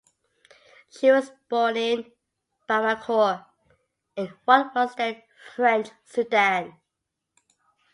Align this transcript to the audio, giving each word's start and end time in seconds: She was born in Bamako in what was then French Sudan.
She 0.89 1.11
was 1.11 1.31
born 1.47 1.77
in 1.77 2.11
Bamako 2.67 3.45
in 4.15 4.33
what 4.45 4.73
was 4.73 4.95
then 4.95 5.21
French 5.55 5.89
Sudan. 6.05 6.79